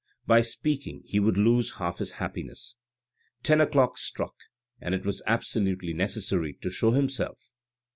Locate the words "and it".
4.79-5.05